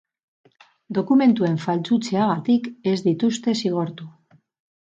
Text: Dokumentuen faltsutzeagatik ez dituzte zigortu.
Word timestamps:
Dokumentuen 0.97 1.59
faltsutzeagatik 1.65 2.71
ez 2.93 2.97
dituzte 3.11 3.55
zigortu. 3.63 4.09